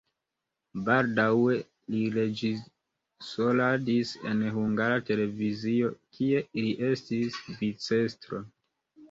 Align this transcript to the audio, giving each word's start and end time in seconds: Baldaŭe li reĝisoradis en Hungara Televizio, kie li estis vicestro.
Baldaŭe 0.85 1.57
li 1.95 1.99
reĝisoradis 2.15 4.15
en 4.31 4.41
Hungara 4.57 4.97
Televizio, 5.11 5.93
kie 6.19 6.43
li 6.63 6.75
estis 6.91 7.39
vicestro. 7.63 8.43